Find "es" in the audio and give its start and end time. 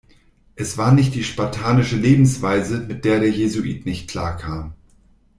0.55-0.79